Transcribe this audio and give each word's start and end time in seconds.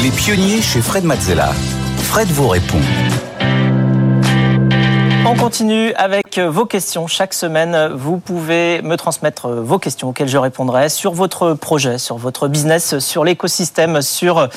Les 0.00 0.12
pionniers 0.12 0.62
chez 0.62 0.80
Fred 0.80 1.02
Mazzella. 1.02 1.52
Fred 1.96 2.28
vous 2.28 2.46
répond. 2.46 2.78
On 5.26 5.34
continue 5.34 5.92
avec 5.94 6.38
vos 6.38 6.66
questions. 6.66 7.08
Chaque 7.08 7.34
semaine, 7.34 7.92
vous 7.94 8.18
pouvez 8.18 8.80
me 8.82 8.94
transmettre 8.94 9.48
vos 9.48 9.80
questions 9.80 10.10
auxquelles 10.10 10.28
je 10.28 10.38
répondrai 10.38 10.88
sur 10.88 11.14
votre 11.14 11.54
projet, 11.54 11.98
sur 11.98 12.16
votre 12.16 12.46
business, 12.46 13.00
sur 13.00 13.24
l'écosystème, 13.24 14.00
sur 14.00 14.48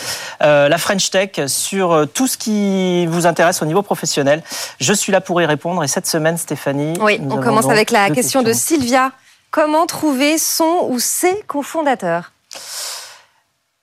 euh, 0.43 0.69
la 0.69 0.77
French 0.77 1.09
Tech, 1.09 1.31
sur 1.47 2.07
tout 2.13 2.27
ce 2.27 2.37
qui 2.37 3.07
vous 3.07 3.25
intéresse 3.25 3.63
au 3.63 3.65
niveau 3.65 3.81
professionnel. 3.81 4.43
Je 4.79 4.93
suis 4.93 5.11
là 5.11 5.21
pour 5.21 5.41
y 5.41 5.45
répondre. 5.47 5.83
Et 5.83 5.87
cette 5.87 6.05
semaine, 6.05 6.37
Stéphanie. 6.37 6.93
Oui, 7.01 7.19
on 7.31 7.41
commence 7.41 7.67
avec 7.67 7.89
la 7.89 8.11
question 8.11 8.43
de 8.43 8.53
Sylvia. 8.53 9.11
Comment 9.49 9.87
trouver 9.87 10.37
son 10.37 10.85
ou 10.89 10.99
ses 10.99 11.41
cofondateurs? 11.47 12.31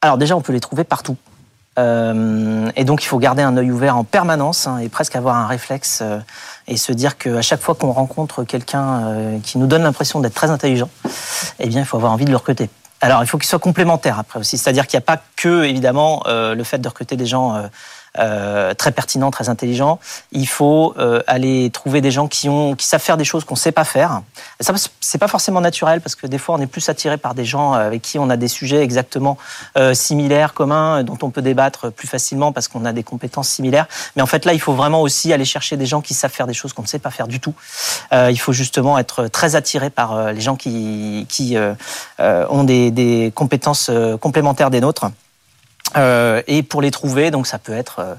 Alors 0.00 0.18
déjà, 0.18 0.36
on 0.36 0.40
peut 0.40 0.52
les 0.52 0.61
trouver 0.61 0.84
partout. 0.84 1.16
Euh, 1.79 2.70
et 2.76 2.84
donc, 2.84 3.05
il 3.05 3.06
faut 3.06 3.18
garder 3.18 3.42
un 3.42 3.56
œil 3.56 3.70
ouvert 3.70 3.96
en 3.96 4.05
permanence 4.05 4.66
hein, 4.66 4.78
et 4.78 4.88
presque 4.88 5.14
avoir 5.16 5.37
un 5.37 5.46
réflexe 5.46 6.01
euh, 6.02 6.18
et 6.66 6.77
se 6.77 6.92
dire 6.92 7.16
qu'à 7.16 7.42
chaque 7.42 7.60
fois 7.60 7.74
qu'on 7.74 7.92
rencontre 7.92 8.45
quelqu'un 8.45 9.01
euh, 9.02 9.38
qui 9.42 9.59
nous 9.59 9.66
donne 9.66 9.84
l'impression 9.84 10.20
d'être 10.20 10.34
très 10.34 10.51
intelligent, 10.51 10.91
eh 11.60 11.68
bien, 11.68 11.80
il 11.80 11.87
faut 11.87 11.96
avoir 11.96 12.12
envie 12.12 12.24
de 12.24 12.30
le 12.30 12.37
recruter. 12.37 12.68
Alors, 13.01 13.23
il 13.23 13.28
faut 13.28 13.38
qu'il 13.38 13.48
soit 13.48 13.60
complémentaire 13.60 14.18
après 14.18 14.41
aussi, 14.41 14.59
c'est-à-dire 14.59 14.88
qu'il 14.88 14.96
n'y 14.96 15.04
a 15.04 15.06
pas 15.06 15.23
que, 15.37 15.62
évidemment, 15.62 16.24
le 16.27 16.64
fait 16.64 16.78
de 16.78 16.88
recruter 16.88 17.14
des 17.14 17.27
gens 17.27 17.62
euh, 18.18 18.74
très 18.74 18.92
pertinent, 18.92 19.30
très 19.30 19.48
intelligent. 19.48 19.98
Il 20.32 20.48
faut 20.48 20.95
euh, 20.98 21.22
aller 21.26 21.70
trouver 21.70 22.00
des 22.00 22.10
gens 22.10 22.26
qui 22.26 22.48
ont, 22.48 22.74
qui 22.74 22.86
savent 22.86 23.00
faire 23.00 23.16
des 23.16 23.24
choses 23.24 23.45
qu'on 23.45 23.54
ne 23.54 23.59
sait 23.59 23.72
pas 23.72 23.84
faire. 23.84 24.22
Et 24.60 24.64
ça, 24.64 24.74
c'est 25.00 25.18
pas 25.18 25.28
forcément 25.28 25.60
naturel 25.60 26.00
parce 26.00 26.14
que 26.14 26.26
des 26.26 26.38
fois, 26.38 26.56
on 26.56 26.60
est 26.60 26.66
plus 26.66 26.88
attiré 26.88 27.16
par 27.16 27.34
des 27.34 27.45
gens 27.45 27.73
avec 27.73 28.02
qui 28.02 28.18
on 28.18 28.28
a 28.30 28.36
des 28.36 28.48
sujets 28.48 28.82
exactement 28.82 29.38
euh, 29.76 29.95
similaires, 29.95 30.52
communs, 30.52 31.04
dont 31.04 31.18
on 31.23 31.30
peut 31.30 31.42
débattre 31.42 31.92
plus 31.92 32.09
facilement 32.09 32.52
parce 32.52 32.66
qu'on 32.66 32.84
a 32.84 32.92
des 32.92 33.04
compétences 33.04 33.48
similaires. 33.48 33.86
Mais 34.16 34.23
en 34.23 34.26
fait, 34.26 34.45
là, 34.45 34.52
il 34.52 34.60
faut 34.60 34.74
vraiment 34.74 35.00
aussi 35.02 35.32
aller 35.32 35.45
chercher 35.45 35.76
des 35.76 35.87
gens 35.87 36.00
qui 36.00 36.15
savent 36.15 36.32
faire 36.32 36.46
des 36.46 36.54
choses 36.54 36.73
qu'on 36.73 36.82
ne 36.82 36.88
sait 36.88 36.98
pas 36.98 37.10
faire 37.10 37.28
du 37.28 37.40
tout. 37.40 37.54
il 38.12 38.38
faut 38.38 38.52
justement 38.52 38.98
être 38.98 39.28
très 39.28 39.54
attiré 39.54 39.90
par 39.90 40.32
les 40.32 40.40
gens 40.40 40.56
qui, 40.56 41.26
qui 41.28 41.56
ont 42.18 42.65
des 42.65 43.32
compétences 43.34 43.90
complémentaires 44.21 44.71
des 44.71 44.80
nôtres. 44.80 45.06
Euh, 45.96 46.42
et 46.46 46.62
pour 46.62 46.82
les 46.82 46.90
trouver, 46.90 47.30
donc 47.30 47.46
ça 47.46 47.58
peut 47.58 47.72
être 47.72 48.00
euh, 48.00 48.14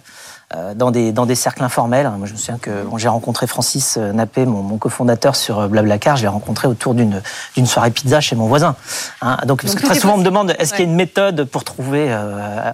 euh, 0.55 0.73
dans 0.73 0.89
des, 0.89 1.11
dans 1.11 1.25
des 1.25 1.35
cercles 1.35 1.63
informels. 1.63 2.09
Moi, 2.17 2.27
je 2.27 2.33
me 2.33 2.37
souviens 2.37 2.57
que 2.57 2.71
j'ai 2.97 3.07
rencontré 3.07 3.45
Francis 3.45 3.97
Nappé, 3.97 4.45
mon, 4.45 4.63
mon 4.63 4.77
cofondateur 4.77 5.35
sur 5.35 5.69
Blablacar, 5.69 6.17
je 6.17 6.23
l'ai 6.23 6.27
rencontré 6.27 6.67
autour 6.67 6.95
d'une 6.95 7.21
soirée 7.65 7.91
pizza 7.91 8.19
chez 8.19 8.35
mon 8.35 8.47
voisin. 8.47 8.75
Hein, 9.21 9.37
donc, 9.45 9.61
parce 9.61 9.75
que 9.75 9.85
très 9.85 9.99
souvent, 9.99 10.15
on 10.15 10.17
me 10.17 10.23
demande 10.23 10.55
est-ce 10.57 10.73
qu'il 10.73 10.85
y 10.85 10.87
a 10.87 10.91
une 10.91 10.97
méthode 10.97 11.43
pour 11.45 11.63
trouver 11.63 12.15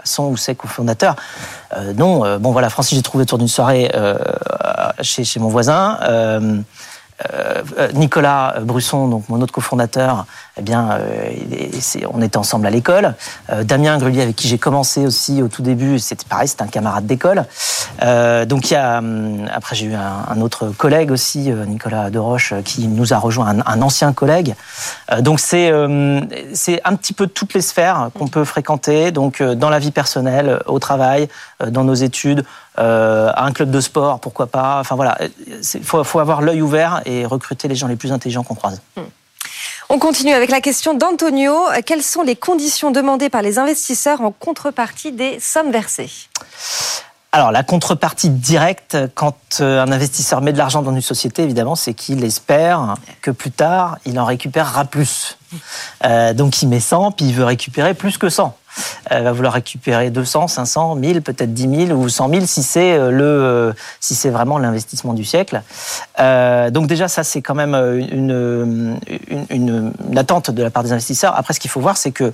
son 0.06 0.28
ou 0.28 0.38
ses 0.38 0.56
cofondateurs? 0.56 1.16
Non. 1.96 2.38
bon, 2.40 2.52
voilà, 2.52 2.70
Francis, 2.70 2.96
j'ai 2.98 3.04
trouvé 3.04 3.24
autour 3.24 3.38
d'une 3.38 3.50
soirée 3.50 3.92
chez, 5.02 5.26
chez 5.26 5.40
mon 5.42 5.50
voisin. 5.50 6.00
Euh, 7.34 7.64
euh, 7.78 7.92
Nicolas 7.94 8.56
Brusson, 8.62 9.08
donc 9.08 9.30
mon 9.30 9.40
autre 9.42 9.54
cofondateur, 9.54 10.26
eh 10.58 10.62
bien, 10.62 10.92
euh, 11.00 11.32
on 12.14 12.22
était 12.22 12.36
ensemble 12.36 12.68
à 12.68 12.70
l'école. 12.70 13.16
Damien 13.64 13.98
Grelier, 13.98 14.22
avec 14.22 14.36
qui 14.36 14.50
j'ai 14.50 14.58
commencé 14.58 15.06
aussi 15.06 15.42
au 15.42 15.48
tout 15.48 15.62
début, 15.62 15.98
c'était 16.00 16.26
pareil, 16.28 16.50
c'était 16.50 16.64
un 16.64 16.68
camarade 16.68 17.06
d'école. 17.06 17.46
donc 18.02 18.70
il 18.70 18.74
y 18.74 18.76
a, 18.76 18.98
hum, 18.98 19.48
après 19.54 19.76
j'ai 19.76 19.86
eu 19.88 19.96
un, 19.96 20.42
autre 20.42 20.70
collègue 20.78 21.12
aussi, 21.12 21.52
Nicolas 21.68 22.10
Deroche, 22.10 22.54
qui 22.66 22.88
nous 22.88 23.14
a 23.14 23.18
rejoint, 23.18 23.56
un, 23.66 23.82
ancien 23.82 24.12
collègue. 24.12 24.56
donc 25.20 25.40
c'est 25.40 25.72
c'est 26.54 26.82
un 26.84 26.96
petit 26.96 27.14
peu 27.14 27.28
toutes 27.28 27.54
les 27.54 27.62
sphères 27.62 28.10
qu'on 28.18 28.28
peut 28.28 28.46
fréquenter, 28.46 29.12
donc 29.12 29.42
dans 29.42 29.70
la 29.70 29.80
vie 29.80 29.92
personnelle, 29.92 30.60
au 30.66 30.80
travail, 30.80 31.30
dans 31.66 31.84
nos 31.84 31.94
études, 31.94 32.46
euh, 32.78 33.32
à 33.34 33.46
un 33.46 33.52
club 33.52 33.72
de 33.72 33.80
sport, 33.80 34.20
pourquoi 34.20 34.48
pas. 34.48 34.80
Enfin 34.80 34.96
voilà, 34.96 35.18
il 35.48 35.84
faut, 35.84 36.04
faut, 36.04 36.20
avoir 36.20 36.42
l'œil 36.42 36.62
ouvert 36.62 37.02
et 37.06 37.26
recruter 37.26 37.68
les 37.68 37.76
gens 37.76 37.88
les 37.88 37.96
plus 37.96 38.12
intelligents 38.12 38.44
qu'on 38.44 38.56
croise. 38.56 38.82
Hmm. 38.96 39.04
On 39.90 40.00
continue 40.00 40.34
avec 40.34 40.50
la 40.50 40.62
question 40.62 40.96
d'Antonio. 40.96 41.56
Quelles 41.86 42.02
sont 42.02 42.24
les 42.24 42.36
conditions 42.36 42.92
demandées 42.92 43.30
par 43.30 43.42
les 43.42 43.60
investisseurs 43.60 44.22
en 44.22 44.32
contrepartie 44.32 45.12
des 45.12 45.40
sommes 45.40 45.72
versées? 45.72 46.10
Alors 47.36 47.52
la 47.52 47.64
contrepartie 47.64 48.30
directe, 48.30 48.98
quand 49.14 49.36
euh, 49.60 49.84
un 49.84 49.92
investisseur 49.92 50.42
met 50.42 50.54
de 50.54 50.58
l'argent 50.58 50.82
dans 50.82 50.94
une 50.94 51.02
société, 51.02 51.44
évidemment, 51.44 51.76
c'est 51.76 51.94
qu'il 51.94 52.24
espère 52.24 52.96
que 53.22 53.30
plus 53.30 53.52
tard, 53.52 53.98
il 54.06 54.18
en 54.20 54.24
récupérera 54.26 54.86
plus. 54.86 55.38
Euh, 56.06 56.34
donc 56.34 56.62
il 56.62 56.70
met 56.70 56.80
100, 56.80 57.12
puis 57.12 57.26
il 57.26 57.34
veut 57.34 57.44
récupérer 57.44 57.94
plus 57.94 58.18
que 58.18 58.30
100. 58.30 58.58
Elle 59.06 59.24
va 59.24 59.32
vouloir 59.32 59.54
récupérer 59.54 60.10
200, 60.10 60.48
500, 60.48 60.96
1000, 60.96 61.22
peut-être 61.22 61.54
10 61.54 61.88
000 61.88 62.00
ou 62.00 62.10
100 62.10 62.30
000 62.30 62.46
si 62.46 62.64
c'est 62.64 62.94
euh, 62.94 63.12
le, 63.12 63.24
euh, 63.24 63.74
si 64.00 64.16
c'est 64.16 64.30
vraiment 64.30 64.58
l'investissement 64.58 65.14
du 65.14 65.24
siècle. 65.24 65.62
Euh, 66.20 66.70
donc 66.70 66.88
déjà, 66.88 67.08
ça 67.08 67.24
c'est 67.24 67.42
quand 67.42 67.56
même 67.56 67.76
une, 67.76 69.00
une, 69.50 69.94
attente 70.18 70.52
de 70.52 70.64
la 70.64 70.70
part 70.70 70.84
des 70.84 70.92
investisseurs. 70.92 71.38
Après, 71.38 71.54
ce 71.54 71.60
qu'il 71.60 71.72
faut 71.72 71.82
voir, 71.82 71.98
c'est 71.98 72.12
que 72.12 72.34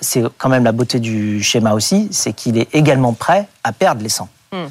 c'est 0.00 0.22
quand 0.38 0.48
même 0.48 0.64
la 0.64 0.72
beauté 0.72 0.98
du 0.98 1.42
schéma 1.42 1.72
aussi, 1.72 2.08
c'est 2.10 2.32
qu'il 2.32 2.56
est 2.56 2.74
également 2.74 3.12
prêt 3.12 3.46
à 3.64 3.72
perdre 3.72 4.02
les 4.02 4.08
100. 4.08 4.26
Hmm. 4.50 4.66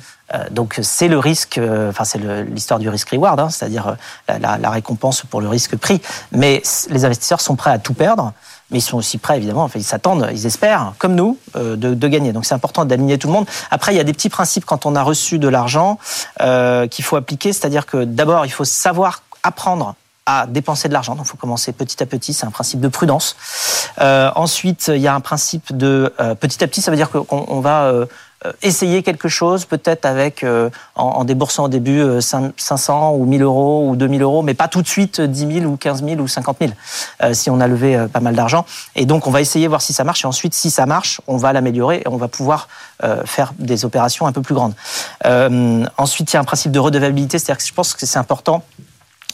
donc 0.50 0.80
c'est 0.82 1.08
le 1.08 1.20
risque, 1.20 1.60
enfin 1.90 2.04
c'est 2.04 2.18
l'histoire 2.18 2.80
du 2.80 2.90
risk 2.90 3.10
reward, 3.12 3.40
hein, 3.40 3.50
c'est-à-dire 3.50 3.96
la, 4.28 4.58
la, 4.58 4.70
récompense 4.70 5.22
pour 5.22 5.40
le 5.40 5.48
risque 5.48 5.76
pris. 5.78 6.02
Mais 6.32 6.64
les 6.90 7.06
investisseurs 7.06 7.42
sont 7.42 7.56
prêts 7.56 7.72
à 7.72 7.78
tout 7.78 7.94
perdre 7.94 8.34
mais 8.72 8.80
ils 8.80 8.82
sont 8.82 8.98
aussi 8.98 9.18
prêts, 9.18 9.38
évidemment, 9.38 9.64
enfin, 9.64 9.80
ils 9.80 9.86
s'attendent, 9.86 10.28
ils 10.32 10.46
espèrent, 10.46 10.94
comme 10.98 11.16
nous, 11.16 11.38
euh, 11.56 11.76
de, 11.76 12.08
gagner. 12.08 12.34
Donc 12.34 12.46
c'est 12.46 12.54
important 12.54 12.86
d'aligner 12.86 13.18
tout 13.18 13.28
le 13.28 13.34
monde. 13.34 13.48
Après, 13.72 13.94
il 13.94 13.98
y 13.98 14.00
a 14.00 14.04
des 14.04 14.14
petits 14.14 14.30
principes 14.30 14.66
quand 14.66 14.86
on 14.86 14.96
a 14.96 15.04
reçu 15.04 15.40
de 15.40 15.48
l'argent 15.48 16.00
euh, 16.42 16.88
qu'il 16.88 17.06
faut 17.06 17.16
appliquer, 17.16 17.54
c'est-à-dire 17.54 17.86
que 17.86 18.04
d'abord, 18.04 18.46
il 18.46 18.52
faut 18.52 18.66
savoir 18.66 19.24
apprendre 19.44 19.96
à 20.28 20.46
dépenser 20.46 20.90
de 20.90 20.94
l'argent. 20.94 21.16
Donc, 21.16 21.26
il 21.26 21.30
faut 21.30 21.38
commencer 21.38 21.72
petit 21.72 22.04
à 22.04 22.06
petit. 22.06 22.34
C'est 22.34 22.46
un 22.46 22.52
principe 22.52 22.82
de 22.82 22.90
prudence. 22.90 23.38
Euh, 24.02 24.30
ensuite, 24.36 24.92
il 24.94 25.02
y 25.02 25.08
a 25.08 25.16
un 25.16 25.22
principe 25.22 25.76
de 25.76 26.14
euh, 26.20 26.36
petit 26.36 26.64
à 26.64 26.68
petit. 26.68 26.82
Ça 26.82 26.92
veut 26.92 26.98
dire 26.98 27.10
qu'on 27.10 27.62
va 27.62 27.84
euh, 27.84 28.06
euh, 28.06 28.06
essayer 28.62 29.02
quelque 29.02 29.30
chose, 29.30 29.66
peut-être 29.66 30.06
avec 30.06 30.44
euh, 30.44 30.70
en, 30.96 31.24
déboursant 31.24 31.66
au 31.66 31.68
début 31.70 32.04
500 32.22 33.14
euh, 33.14 33.18
ou 33.18 33.26
1000 33.26 33.42
euros 33.42 33.90
ou 33.90 33.96
2000 33.96 34.22
euros, 34.22 34.44
mais 34.44 34.54
pas 34.54 34.68
tout 34.68 34.82
de 34.82 34.88
suite 34.88 35.20
10 35.22 35.62
000 35.62 35.66
ou 35.66 35.76
15 35.76 36.04
000 36.04 36.20
ou 36.20 36.28
50 36.28 36.58
000 36.60 36.72
si 37.34 37.50
on 37.50 37.60
a 37.60 37.68
levé 37.68 38.06
pas 38.12 38.20
mal 38.20 38.36
d'argent. 38.36 38.66
Et 38.96 39.06
donc 39.06 39.26
on 39.28 39.32
va 39.32 39.42
essayer 39.42 39.68
voir 39.68 39.82
si 39.82 39.92
ça 39.92 40.04
marche 40.04 40.24
et 40.24 40.28
ensuite 40.28 40.54
si 40.54 40.70
ça 40.70 40.86
marche, 40.86 41.20
on 41.28 41.38
va 41.38 41.52
l'améliorer 41.52 42.04
et 42.06 42.08
on 42.08 42.18
va 42.18 42.28
pouvoir 42.28 42.68
faire 43.26 43.54
des 43.58 43.86
opérations 43.86 44.28
un 44.28 44.32
peu 44.32 44.42
plus 44.42 44.56
grandes. 44.56 44.74
ensuite, 45.98 46.32
il 46.32 46.36
y 46.36 46.38
a 46.38 46.40
un 46.40 46.46
principe 46.46 46.72
de 46.72 46.80
redevabilité, 46.80 47.40
c'est-à-dire 47.40 47.58
que 47.58 47.68
je 47.68 47.74
pense 47.74 47.94
que 47.94 48.06
c'est 48.06 48.20
important 48.20 48.64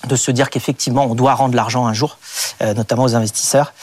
de 0.08 0.16
se 0.16 0.32
dire 0.32 0.50
qu'effectivement 0.50 1.06
on 1.06 1.16
doit 1.16 1.34
rendre 1.34 1.56
l'argent 1.56 1.86
un 1.88 1.94
jour, 1.94 2.18
notamment 2.62 3.04
aux 3.04 3.16
investisseurs. 3.16 3.74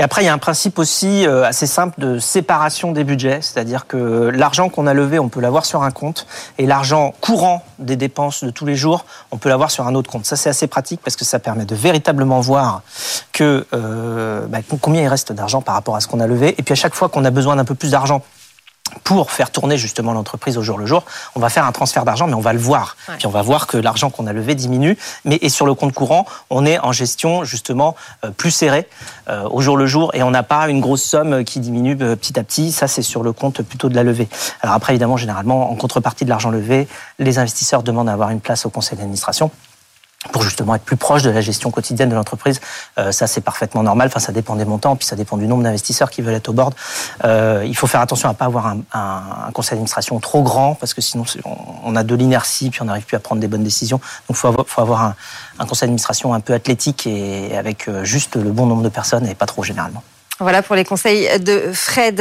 Et 0.00 0.02
après, 0.02 0.22
il 0.22 0.24
y 0.24 0.28
a 0.28 0.32
un 0.32 0.38
principe 0.38 0.78
aussi 0.78 1.26
euh, 1.26 1.44
assez 1.44 1.66
simple 1.66 2.00
de 2.00 2.18
séparation 2.18 2.92
des 2.92 3.04
budgets, 3.04 3.42
c'est-à-dire 3.42 3.86
que 3.86 4.30
l'argent 4.34 4.70
qu'on 4.70 4.86
a 4.86 4.94
levé, 4.94 5.18
on 5.18 5.28
peut 5.28 5.42
l'avoir 5.42 5.66
sur 5.66 5.82
un 5.82 5.90
compte, 5.90 6.26
et 6.56 6.64
l'argent 6.64 7.12
courant 7.20 7.62
des 7.78 7.96
dépenses 7.96 8.42
de 8.42 8.48
tous 8.48 8.64
les 8.64 8.76
jours, 8.76 9.04
on 9.30 9.36
peut 9.36 9.50
l'avoir 9.50 9.70
sur 9.70 9.86
un 9.86 9.94
autre 9.94 10.10
compte. 10.10 10.24
Ça, 10.24 10.36
c'est 10.36 10.48
assez 10.48 10.68
pratique 10.68 11.02
parce 11.04 11.16
que 11.16 11.26
ça 11.26 11.38
permet 11.38 11.66
de 11.66 11.74
véritablement 11.74 12.40
voir 12.40 12.80
euh, 13.40 14.46
bah, 14.48 14.58
combien 14.80 15.02
il 15.02 15.08
reste 15.08 15.32
d'argent 15.32 15.60
par 15.60 15.74
rapport 15.74 15.96
à 15.96 16.00
ce 16.00 16.08
qu'on 16.08 16.20
a 16.20 16.26
levé. 16.26 16.54
Et 16.58 16.62
puis 16.62 16.72
à 16.72 16.76
chaque 16.76 16.94
fois 16.94 17.08
qu'on 17.08 17.24
a 17.24 17.30
besoin 17.30 17.56
d'un 17.56 17.64
peu 17.64 17.74
plus 17.74 17.90
d'argent 17.90 18.22
pour 19.04 19.30
faire 19.30 19.50
tourner 19.50 19.76
justement 19.76 20.12
l'entreprise 20.12 20.58
au 20.58 20.62
jour 20.62 20.78
le 20.78 20.86
jour, 20.86 21.04
on 21.34 21.40
va 21.40 21.48
faire 21.48 21.64
un 21.64 21.72
transfert 21.72 22.04
d'argent, 22.04 22.26
mais 22.26 22.34
on 22.34 22.40
va 22.40 22.52
le 22.52 22.58
voir. 22.58 22.96
Puis 23.18 23.26
on 23.26 23.30
va 23.30 23.42
voir 23.42 23.66
que 23.66 23.76
l'argent 23.76 24.10
qu'on 24.10 24.26
a 24.26 24.32
levé 24.32 24.54
diminue. 24.54 24.96
Mais 25.24 25.38
et 25.42 25.48
sur 25.48 25.66
le 25.66 25.74
compte 25.74 25.92
courant, 25.92 26.26
on 26.50 26.66
est 26.66 26.78
en 26.78 26.92
gestion 26.92 27.44
justement 27.44 27.96
euh, 28.24 28.30
plus 28.30 28.50
serrée 28.50 28.88
euh, 29.28 29.48
au 29.50 29.60
jour 29.60 29.76
le 29.76 29.86
jour 29.86 30.10
et 30.14 30.22
on 30.22 30.30
n'a 30.30 30.42
pas 30.42 30.68
une 30.68 30.80
grosse 30.80 31.02
somme 31.02 31.44
qui 31.44 31.60
diminue 31.60 31.96
euh, 32.00 32.16
petit 32.16 32.38
à 32.38 32.42
petit. 32.42 32.72
Ça, 32.72 32.88
c'est 32.88 33.02
sur 33.02 33.22
le 33.22 33.32
compte 33.32 33.62
plutôt 33.62 33.88
de 33.88 33.94
la 33.94 34.02
levée. 34.02 34.28
Alors 34.62 34.74
après, 34.74 34.92
évidemment, 34.92 35.16
généralement, 35.16 35.70
en 35.70 35.74
contrepartie 35.74 36.24
de 36.24 36.30
l'argent 36.30 36.50
levé, 36.50 36.88
les 37.18 37.38
investisseurs 37.38 37.82
demandent 37.82 38.08
à 38.08 38.12
avoir 38.12 38.30
une 38.30 38.40
place 38.40 38.66
au 38.66 38.70
conseil 38.70 38.98
d'administration 38.98 39.50
pour 40.32 40.42
justement 40.42 40.74
être 40.74 40.84
plus 40.84 40.96
proche 40.96 41.22
de 41.22 41.30
la 41.30 41.40
gestion 41.40 41.70
quotidienne 41.70 42.10
de 42.10 42.14
l'entreprise. 42.14 42.60
Euh, 42.98 43.10
ça, 43.10 43.26
c'est 43.26 43.40
parfaitement 43.40 43.82
normal. 43.82 44.08
Enfin, 44.08 44.20
ça 44.20 44.32
dépend 44.32 44.54
des 44.54 44.66
montants, 44.66 44.94
puis 44.94 45.06
ça 45.06 45.16
dépend 45.16 45.38
du 45.38 45.46
nombre 45.46 45.62
d'investisseurs 45.62 46.10
qui 46.10 46.20
veulent 46.20 46.34
être 46.34 46.50
au 46.50 46.52
board. 46.52 46.74
Euh, 47.24 47.64
il 47.66 47.74
faut 47.74 47.86
faire 47.86 48.02
attention 48.02 48.28
à 48.28 48.34
pas 48.34 48.44
avoir 48.44 48.66
un, 48.66 49.50
conseil 49.54 49.70
d'administration 49.70 50.20
trop 50.20 50.42
grand, 50.42 50.74
parce 50.74 50.92
que 50.92 51.00
sinon, 51.00 51.24
on 51.84 51.96
a 51.96 52.02
de 52.02 52.14
l'inertie, 52.14 52.68
puis 52.68 52.82
on 52.82 52.84
n'arrive 52.84 53.04
plus 53.04 53.16
à 53.16 53.20
prendre 53.20 53.40
des 53.40 53.48
bonnes 53.48 53.64
décisions. 53.64 53.96
Donc, 53.96 54.30
il 54.30 54.36
faut 54.36 54.48
avoir, 54.48 54.66
faut 54.66 54.82
avoir 54.82 55.04
un, 55.04 55.14
un, 55.58 55.64
conseil 55.64 55.86
d'administration 55.86 56.34
un 56.34 56.40
peu 56.40 56.52
athlétique 56.52 57.06
et 57.06 57.56
avec 57.56 57.88
euh, 57.88 58.04
juste 58.04 58.36
le 58.36 58.50
bon 58.50 58.66
nombre 58.66 58.82
de 58.82 58.90
personnes 58.90 59.26
et 59.26 59.34
pas 59.34 59.46
trop 59.46 59.62
généralement. 59.62 60.02
Voilà 60.40 60.62
pour 60.62 60.74
les 60.74 60.86
conseils 60.86 61.28
de 61.38 61.70
Fred. 61.74 62.18